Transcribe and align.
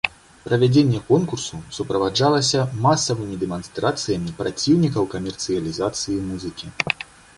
Правядзенне 0.43 1.01
конкурсу 1.09 1.59
суправаджалася 1.77 2.65
масавымі 2.85 3.35
дэманстрацыямі 3.43 4.35
праціўнікаў 4.41 5.03
камерцыялізацыі 5.15 6.21
музыкі. 6.33 6.65